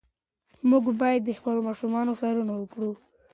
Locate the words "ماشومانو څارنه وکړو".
1.67-2.91